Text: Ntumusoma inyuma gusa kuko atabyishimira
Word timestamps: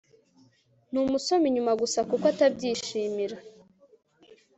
Ntumusoma 0.91 1.45
inyuma 1.49 1.71
gusa 1.81 1.99
kuko 2.09 2.25
atabyishimira 2.33 3.37